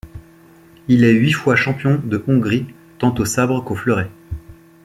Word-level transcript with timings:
Il 0.87 1.03
est 1.03 1.11
huit 1.13 1.31
fois 1.33 1.55
champion 1.55 2.01
de 2.03 2.23
Hongrie 2.27 2.65
tant 2.97 3.13
au 3.19 3.25
sabre 3.25 3.63
qu'au 3.63 3.75
fleuret. 3.75 4.09